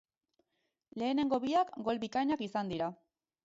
[1.03, 2.93] Lehenengo biak gol bikainak izan dira.